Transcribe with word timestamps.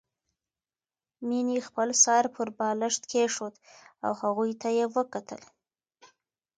مينې 1.27 1.57
خپل 1.67 1.89
سر 2.03 2.23
پر 2.35 2.47
بالښت 2.57 3.03
کېښود 3.11 3.55
او 4.05 4.11
هغوی 4.21 4.51
ته 4.61 4.67
يې 4.77 4.85
وکتل 4.95 5.41